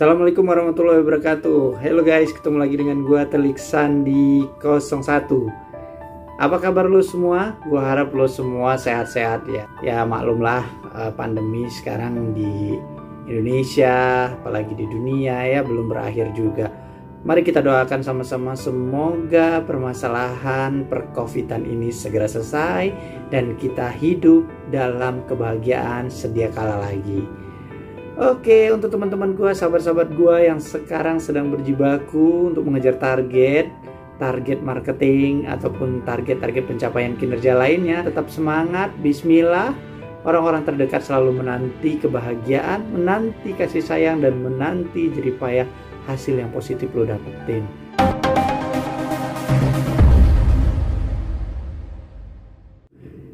[0.00, 5.28] Assalamualaikum warahmatullahi wabarakatuh Halo guys, ketemu lagi dengan gue Teliksan di 01
[6.40, 7.60] Apa kabar lo semua?
[7.68, 10.64] Gue harap lo semua sehat-sehat ya Ya maklumlah
[10.96, 12.80] eh, pandemi sekarang di
[13.28, 16.72] Indonesia Apalagi di dunia ya belum berakhir juga
[17.20, 22.88] Mari kita doakan sama-sama semoga permasalahan percovidan ini segera selesai
[23.28, 27.49] dan kita hidup dalam kebahagiaan sedia kala lagi.
[28.18, 33.70] Oke, untuk teman-teman gue, sahabat-sahabat gue yang sekarang sedang berjibaku untuk mengejar target,
[34.18, 39.70] target marketing ataupun target-target pencapaian kinerja lainnya, tetap semangat, bismillah.
[40.26, 45.64] Orang-orang terdekat selalu menanti kebahagiaan, menanti kasih sayang dan menanti jeripayah
[46.10, 47.62] hasil yang positif lo dapetin.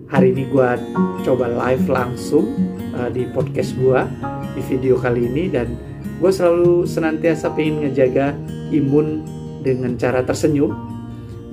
[0.06, 0.70] Hari ini gue
[1.26, 2.54] coba live langsung
[2.94, 4.00] uh, di podcast gue
[4.56, 5.76] di video kali ini dan
[6.16, 8.32] gue selalu senantiasa pengen ngejaga
[8.72, 9.20] imun
[9.60, 10.72] dengan cara tersenyum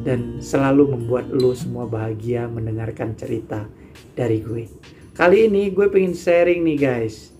[0.07, 3.67] dan selalu membuat lo semua bahagia mendengarkan cerita
[4.15, 4.71] dari gue.
[5.11, 7.35] Kali ini gue pengen sharing nih guys.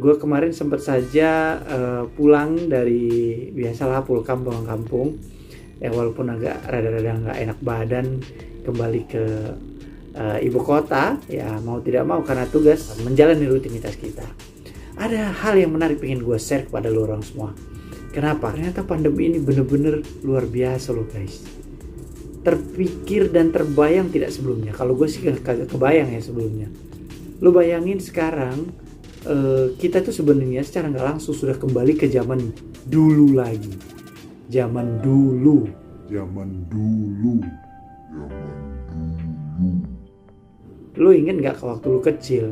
[0.00, 5.08] Gue kemarin sempat saja uh, pulang dari biasalah pulang kampung kampung.
[5.76, 8.06] Ya walaupun agak rada-rada nggak enak badan
[8.64, 9.24] kembali ke
[10.14, 14.22] uh, ibu kota ya mau tidak mau karena tugas menjalani rutinitas kita
[14.96, 17.56] ada hal yang menarik pengen gue share kepada lo orang semua.
[18.12, 18.52] Kenapa?
[18.52, 21.40] Ternyata pandemi ini bener-bener luar biasa loh guys.
[22.44, 24.76] Terpikir dan terbayang tidak sebelumnya.
[24.76, 26.68] Kalau gue sih kagak kebayang ya sebelumnya.
[27.40, 28.68] Lo bayangin sekarang
[29.24, 32.52] uh, kita tuh sebenarnya secara nggak langsung sudah kembali ke zaman
[32.84, 33.72] dulu lagi.
[34.52, 35.64] Zaman dulu.
[36.12, 37.40] Zaman dulu.
[38.12, 38.48] Zaman
[38.92, 39.72] dulu.
[41.00, 42.44] Lo inget nggak ke waktu lo kecil?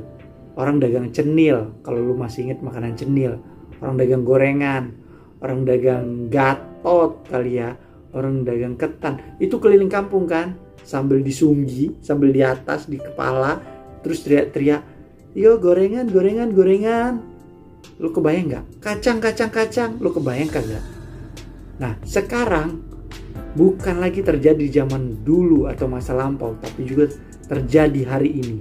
[0.60, 3.40] Orang dagang cenil kalau lu masih inget makanan cenil.
[3.80, 4.92] Orang dagang gorengan
[5.40, 7.74] orang dagang gatot kali ya
[8.12, 9.18] orang dagang ketan.
[9.40, 13.60] Itu keliling kampung kan sambil disunggi sambil di atas di kepala
[14.00, 14.82] terus teriak-teriak
[15.32, 17.12] yo gorengan gorengan gorengan.
[18.00, 18.64] Lu kebayang nggak?
[18.80, 19.90] Kacang kacang kacang.
[20.00, 20.84] Lu kebayang kagak?
[21.80, 22.80] Nah sekarang
[23.56, 27.10] bukan lagi terjadi di zaman dulu atau masa lampau tapi juga
[27.50, 28.58] terjadi hari ini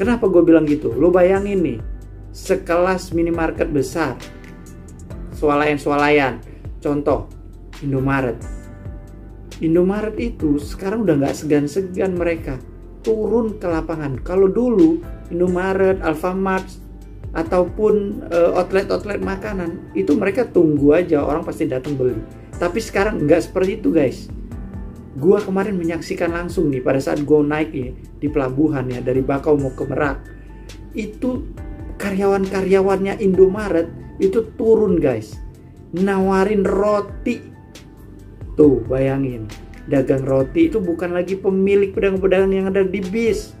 [0.00, 0.96] Kenapa gue bilang gitu?
[0.96, 1.78] Lo bayangin nih,
[2.32, 4.16] sekelas minimarket besar,
[5.36, 6.40] swalayan-swalayan,
[6.80, 7.28] contoh
[7.84, 8.40] Indomaret.
[9.60, 12.56] Indomaret itu sekarang udah nggak segan-segan mereka
[13.04, 14.16] turun ke lapangan.
[14.24, 16.64] Kalau dulu Indomaret, Alfamart,
[17.36, 22.16] ataupun uh, outlet-outlet makanan itu mereka tunggu aja orang pasti datang beli.
[22.56, 24.32] Tapi sekarang nggak seperti itu guys
[25.18, 27.90] Gua kemarin menyaksikan langsung nih pada saat gue naik ya
[28.22, 30.22] di pelabuhan ya dari Bakau mau ke Merak.
[30.94, 31.50] Itu
[31.98, 33.90] karyawan-karyawannya Indomaret
[34.22, 35.34] itu turun guys.
[35.90, 37.42] Nawarin roti.
[38.54, 39.50] Tuh bayangin.
[39.90, 43.58] Dagang roti itu bukan lagi pemilik pedang-pedang yang ada di bis.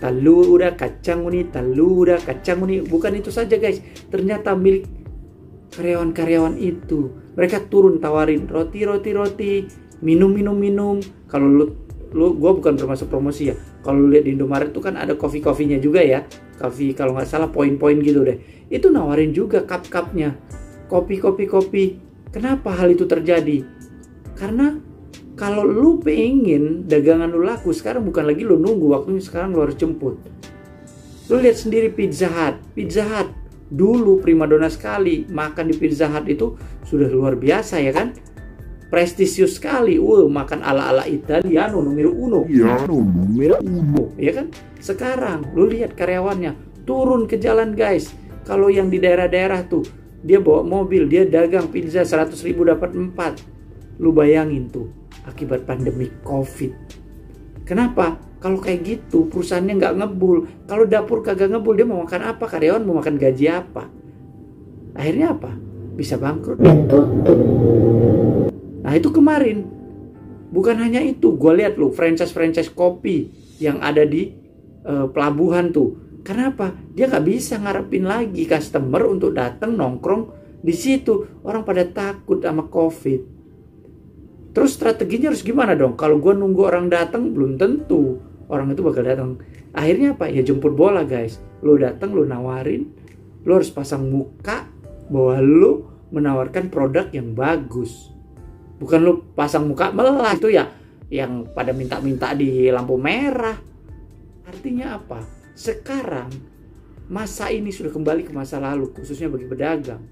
[0.00, 2.80] Talu udah kacang uni, talu udah kacang uni.
[2.80, 3.84] Bukan itu saja guys.
[4.08, 4.88] Ternyata milik
[5.76, 7.12] karyawan-karyawan itu.
[7.36, 9.52] Mereka turun tawarin roti, roti, roti
[10.02, 10.96] minum minum minum.
[11.30, 11.64] Kalau lu
[12.12, 13.56] lu gue bukan termasuk promosi ya.
[13.80, 16.26] Kalau lihat di Indomaret itu kan ada kopi kopinya juga ya.
[16.60, 18.36] Kopi kalau nggak salah poin-poin gitu deh.
[18.68, 20.36] Itu nawarin juga cup cupnya
[20.92, 21.84] kopi kopi kopi.
[22.28, 23.64] Kenapa hal itu terjadi?
[24.36, 24.76] Karena
[25.32, 29.80] kalau lu pengen dagangan lu laku sekarang bukan lagi lu nunggu waktunya sekarang lu harus
[29.80, 30.20] jemput.
[31.32, 32.60] Lu lihat sendiri Pizza Hut.
[32.76, 33.32] Pizza Hut
[33.72, 38.12] dulu primadona sekali makan di Pizza Hut itu sudah luar biasa ya kan
[38.92, 39.96] prestisius sekali.
[39.96, 42.40] Wow, makan ala-ala Italiano nomor uno.
[42.44, 44.12] Iya, nomor uno.
[44.20, 44.52] Ya kan?
[44.84, 48.12] Sekarang lu lihat karyawannya turun ke jalan guys.
[48.44, 49.88] Kalau yang di daerah-daerah tuh
[50.20, 53.96] dia bawa mobil, dia dagang pizza 100 ribu dapat 4.
[53.96, 54.92] Lu bayangin tuh
[55.24, 56.76] akibat pandemi Covid.
[57.64, 58.20] Kenapa?
[58.42, 60.50] Kalau kayak gitu perusahaannya nggak ngebul.
[60.66, 62.44] Kalau dapur kagak ngebul dia mau makan apa?
[62.44, 63.86] Karyawan mau makan gaji apa?
[64.98, 65.54] Akhirnya apa?
[65.94, 67.38] Bisa bangkrut dan tutup.
[68.92, 69.64] Nah itu kemarin.
[70.52, 74.36] Bukan hanya itu, gue lihat loh franchise-franchise kopi yang ada di
[74.84, 76.20] uh, pelabuhan tuh.
[76.20, 76.76] Kenapa?
[76.92, 80.28] Dia nggak bisa ngarepin lagi customer untuk datang nongkrong
[80.60, 81.40] di situ.
[81.40, 83.20] Orang pada takut sama COVID.
[84.52, 85.96] Terus strateginya harus gimana dong?
[85.96, 88.20] Kalau gue nunggu orang datang belum tentu
[88.52, 89.40] orang itu bakal datang.
[89.72, 90.28] Akhirnya apa?
[90.28, 91.40] Ya jemput bola guys.
[91.64, 92.92] Lo datang, lo nawarin,
[93.48, 94.68] lo harus pasang muka
[95.08, 95.72] bahwa lo
[96.12, 98.11] menawarkan produk yang bagus
[98.82, 100.66] bukan lu pasang muka melah itu ya
[101.12, 103.56] yang pada minta-minta di lampu merah
[104.50, 105.22] artinya apa
[105.54, 106.30] sekarang
[107.06, 110.02] masa ini sudah kembali ke masa lalu khususnya bagi pedagang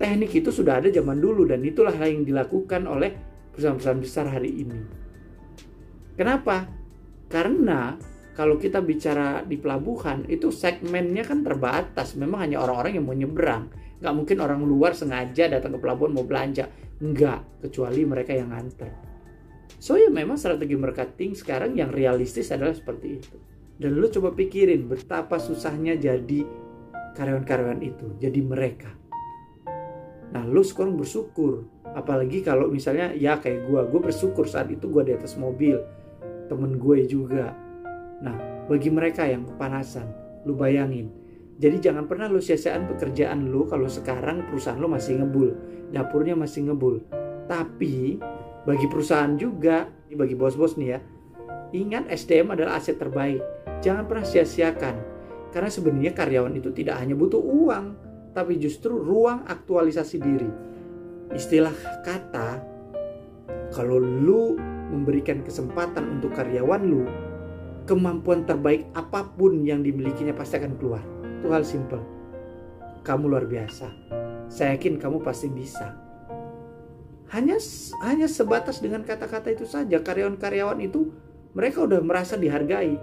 [0.00, 3.12] teknik itu sudah ada zaman dulu dan itulah yang dilakukan oleh
[3.52, 4.80] perusahaan-perusahaan besar hari ini.
[6.16, 6.64] Kenapa?
[7.28, 8.00] Karena
[8.32, 12.16] kalau kita bicara di pelabuhan itu segmennya kan terbatas.
[12.16, 13.68] Memang hanya orang-orang yang mau nyebrang.
[14.00, 16.72] Nggak mungkin orang luar sengaja datang ke pelabuhan mau belanja.
[17.00, 18.92] Nggak, kecuali mereka yang nganter.
[19.80, 23.36] So ya memang strategi marketing sekarang yang realistis adalah seperti itu.
[23.80, 26.44] Dan lu coba pikirin betapa susahnya jadi
[27.16, 28.92] karyawan-karyawan itu, jadi mereka.
[30.36, 31.64] Nah lu sekarang bersyukur,
[31.96, 35.80] apalagi kalau misalnya ya kayak gue, gue bersyukur saat itu gue di atas mobil,
[36.52, 37.56] temen gue juga.
[38.20, 38.36] Nah
[38.68, 40.04] bagi mereka yang kepanasan,
[40.44, 41.19] lu bayangin.
[41.60, 45.52] Jadi jangan pernah lu sia-siain pekerjaan lu kalau sekarang perusahaan lu masih ngebul,
[45.92, 47.04] dapurnya masih ngebul.
[47.44, 48.16] Tapi
[48.64, 50.98] bagi perusahaan juga, bagi bos-bos nih ya,
[51.76, 53.44] ingat SDM adalah aset terbaik.
[53.84, 54.96] Jangan pernah sia-siakan.
[55.52, 57.86] Karena sebenarnya karyawan itu tidak hanya butuh uang,
[58.32, 60.50] tapi justru ruang aktualisasi diri.
[61.36, 62.48] Istilah kata,
[63.76, 64.56] kalau lu
[64.88, 67.04] memberikan kesempatan untuk karyawan lu,
[67.84, 71.19] kemampuan terbaik apa pun yang dimilikinya pasti akan keluar.
[71.40, 72.04] Itu hal simple.
[73.00, 73.88] Kamu luar biasa.
[74.52, 75.96] Saya yakin kamu pasti bisa.
[77.32, 77.56] Hanya
[78.04, 81.08] hanya sebatas dengan kata-kata itu saja karyawan-karyawan itu
[81.56, 83.00] mereka udah merasa dihargai.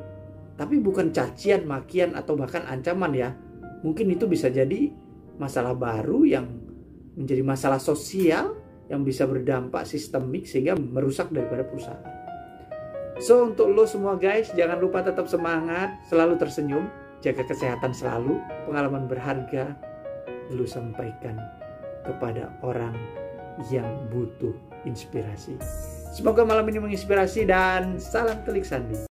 [0.53, 3.33] Tapi bukan cacian makian atau bahkan ancaman ya.
[3.81, 4.93] Mungkin itu bisa jadi
[5.41, 6.45] masalah baru yang
[7.17, 8.53] menjadi masalah sosial
[8.85, 12.05] yang bisa berdampak sistemik sehingga merusak daripada perusahaan.
[13.17, 16.85] So untuk lo semua guys jangan lupa tetap semangat selalu tersenyum
[17.21, 19.73] jaga kesehatan selalu pengalaman berharga
[20.51, 21.37] lu sampaikan
[22.05, 22.95] kepada orang
[23.69, 24.53] yang butuh
[24.85, 25.57] inspirasi.
[26.13, 28.97] Semoga malam ini menginspirasi dan salam telik sandi.